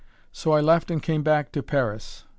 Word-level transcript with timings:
So 0.31 0.53
I 0.53 0.61
left 0.61 0.89
and 0.89 0.99
came 0.99 1.21
back 1.21 1.51
to 1.51 1.61
Paris. 1.61 2.25